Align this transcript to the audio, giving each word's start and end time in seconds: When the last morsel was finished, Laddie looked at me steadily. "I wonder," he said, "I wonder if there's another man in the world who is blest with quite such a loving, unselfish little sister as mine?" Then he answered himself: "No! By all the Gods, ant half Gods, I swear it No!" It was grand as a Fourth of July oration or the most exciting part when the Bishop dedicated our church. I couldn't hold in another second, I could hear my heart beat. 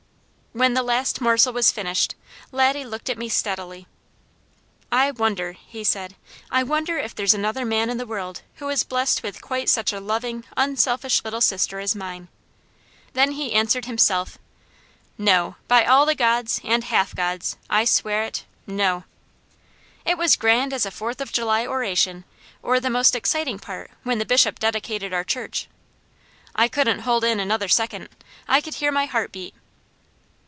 When 0.53 0.73
the 0.73 0.83
last 0.83 1.21
morsel 1.21 1.53
was 1.53 1.71
finished, 1.71 2.13
Laddie 2.51 2.83
looked 2.83 3.09
at 3.09 3.17
me 3.17 3.29
steadily. 3.29 3.87
"I 4.91 5.11
wonder," 5.11 5.53
he 5.53 5.81
said, 5.85 6.17
"I 6.51 6.61
wonder 6.61 6.97
if 6.97 7.15
there's 7.15 7.33
another 7.33 7.63
man 7.63 7.89
in 7.89 7.95
the 7.97 8.05
world 8.05 8.41
who 8.55 8.67
is 8.67 8.83
blest 8.83 9.23
with 9.23 9.39
quite 9.41 9.69
such 9.69 9.93
a 9.93 10.01
loving, 10.01 10.43
unselfish 10.57 11.23
little 11.23 11.39
sister 11.39 11.79
as 11.79 11.95
mine?" 11.95 12.27
Then 13.13 13.31
he 13.31 13.53
answered 13.53 13.85
himself: 13.85 14.37
"No! 15.17 15.55
By 15.69 15.85
all 15.85 16.05
the 16.05 16.15
Gods, 16.15 16.59
ant 16.65 16.83
half 16.83 17.15
Gods, 17.15 17.55
I 17.69 17.85
swear 17.85 18.23
it 18.23 18.43
No!" 18.67 19.05
It 20.03 20.17
was 20.17 20.35
grand 20.35 20.73
as 20.73 20.85
a 20.85 20.91
Fourth 20.91 21.21
of 21.21 21.31
July 21.31 21.65
oration 21.65 22.25
or 22.61 22.81
the 22.81 22.89
most 22.89 23.15
exciting 23.15 23.57
part 23.57 23.89
when 24.03 24.19
the 24.19 24.25
Bishop 24.25 24.59
dedicated 24.59 25.13
our 25.13 25.23
church. 25.23 25.69
I 26.53 26.67
couldn't 26.67 26.99
hold 27.07 27.23
in 27.23 27.39
another 27.39 27.69
second, 27.69 28.09
I 28.49 28.59
could 28.59 28.73
hear 28.73 28.91
my 28.91 29.05
heart 29.05 29.31
beat. 29.31 29.55